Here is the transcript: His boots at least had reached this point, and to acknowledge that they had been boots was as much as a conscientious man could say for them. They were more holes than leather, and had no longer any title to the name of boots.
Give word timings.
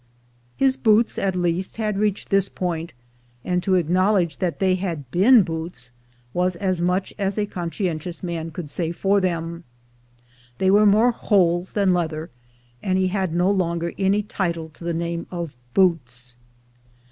His 0.57 0.77
boots 0.77 1.19
at 1.19 1.35
least 1.35 1.77
had 1.77 1.99
reached 1.99 2.29
this 2.31 2.49
point, 2.49 2.91
and 3.45 3.61
to 3.61 3.75
acknowledge 3.75 4.37
that 4.37 4.57
they 4.57 4.73
had 4.73 5.11
been 5.11 5.43
boots 5.43 5.91
was 6.33 6.55
as 6.55 6.81
much 6.81 7.13
as 7.19 7.37
a 7.37 7.45
conscientious 7.45 8.23
man 8.23 8.49
could 8.49 8.67
say 8.67 8.91
for 8.91 9.21
them. 9.21 9.63
They 10.57 10.71
were 10.71 10.87
more 10.87 11.11
holes 11.11 11.73
than 11.73 11.93
leather, 11.93 12.31
and 12.81 12.97
had 13.09 13.31
no 13.35 13.51
longer 13.51 13.93
any 13.99 14.23
title 14.23 14.69
to 14.69 14.83
the 14.83 14.95
name 14.95 15.27
of 15.29 15.55
boots. 15.75 16.35